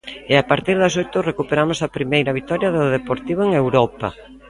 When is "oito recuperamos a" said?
1.01-1.93